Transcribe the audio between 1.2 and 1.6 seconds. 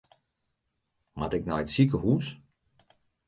ik